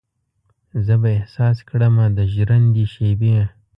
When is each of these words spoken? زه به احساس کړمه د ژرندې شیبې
زه 0.85 0.93
به 1.01 1.09
احساس 1.17 1.57
کړمه 1.69 2.05
د 2.17 2.17
ژرندې 2.33 2.85
شیبې 2.93 3.35